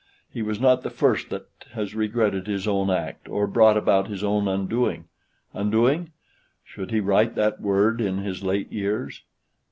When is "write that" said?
6.99-7.61